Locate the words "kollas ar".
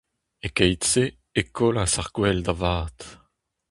1.57-2.09